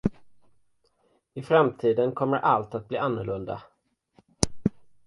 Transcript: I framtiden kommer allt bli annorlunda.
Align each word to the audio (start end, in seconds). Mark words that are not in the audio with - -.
I 1.33 1.41
framtiden 1.43 2.11
kommer 2.11 2.37
allt 2.37 2.87
bli 2.87 2.97
annorlunda. 2.97 3.61